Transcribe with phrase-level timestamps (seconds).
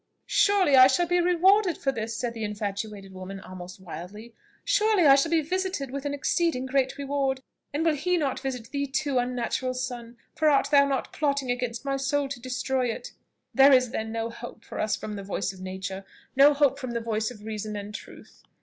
[0.25, 4.33] "Surely I shall be rewarded for this!" said the infatuated woman almost wildly.
[4.65, 7.41] "Surely I shall be visited with an exceeding great reward!
[7.71, 11.85] and will he not visit thee too, unnatural son, for art not thou plotting against
[11.85, 13.11] my soul to destroy it?"
[13.53, 16.03] "There is, then, no hope for us from the voice of nature,
[16.35, 18.41] no hope from the voice of reason and of truth?